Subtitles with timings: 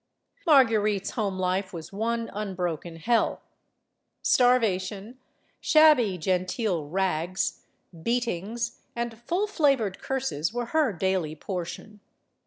[0.47, 3.43] Marguerite's home life was one unbroken hell.
[4.23, 5.19] Starvation,
[5.59, 7.67] shabby genteel rags,
[8.01, 11.99] beatings, and full flavored curses were her daily portion.